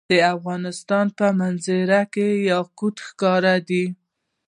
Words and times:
د 0.09 0.13
افغانستان 0.35 1.05
په 1.17 1.25
منظره 1.39 2.01
کې 2.13 2.27
یاقوت 2.51 2.95
ښکاره 3.07 3.55
ده. 3.67 3.83